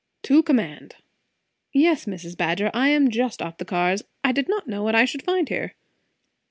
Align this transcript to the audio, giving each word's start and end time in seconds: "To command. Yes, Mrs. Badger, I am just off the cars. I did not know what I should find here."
"To 0.23 0.41
command. 0.41 0.95
Yes, 1.73 2.05
Mrs. 2.05 2.35
Badger, 2.35 2.71
I 2.73 2.87
am 2.89 3.11
just 3.11 3.39
off 3.39 3.59
the 3.59 3.65
cars. 3.65 4.01
I 4.23 4.31
did 4.31 4.49
not 4.49 4.67
know 4.67 4.81
what 4.81 4.95
I 4.95 5.05
should 5.05 5.21
find 5.21 5.47
here." 5.47 5.75